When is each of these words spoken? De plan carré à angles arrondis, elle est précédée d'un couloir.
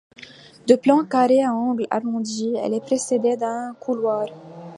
De 0.65 0.73
plan 0.77 1.05
carré 1.05 1.43
à 1.43 1.53
angles 1.53 1.85
arrondis, 1.91 2.55
elle 2.55 2.73
est 2.73 2.81
précédée 2.83 3.37
d'un 3.37 3.75
couloir. 3.79 4.25